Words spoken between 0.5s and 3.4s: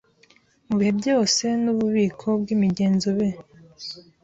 mu bihe byose nububiko bwimigenzo b